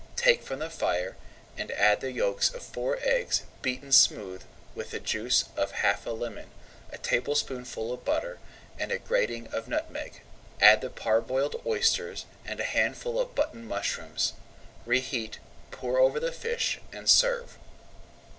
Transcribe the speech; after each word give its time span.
Take 0.15 0.41
from 0.41 0.57
the 0.57 0.69
fire, 0.71 1.15
and 1.55 1.69
add 1.69 2.01
the 2.01 2.11
yolks 2.11 2.51
of 2.51 2.63
four 2.63 2.97
eggs 3.03 3.43
beaten 3.61 3.91
[Page 3.91 4.09
126] 4.09 4.09
smooth 4.09 4.43
with 4.73 4.89
the 4.89 4.99
juice 4.99 5.45
of 5.55 5.73
half 5.73 6.07
a 6.07 6.09
lemon, 6.09 6.49
a 6.91 6.97
tablespoonful 6.97 7.93
of 7.93 8.03
butter, 8.03 8.39
and 8.79 8.91
a 8.91 8.97
grating 8.97 9.45
of 9.53 9.67
nutmeg. 9.67 10.21
Add 10.59 10.81
the 10.81 10.89
parboiled 10.89 11.61
oysters, 11.67 12.25
and 12.43 12.59
a 12.59 12.63
handful 12.63 13.19
of 13.19 13.35
button 13.35 13.63
mushrooms. 13.67 14.33
Reheat, 14.87 15.37
pour 15.69 15.99
over 15.99 16.19
the 16.19 16.31
fish, 16.31 16.79
and 16.91 17.07
serve. 17.07 17.59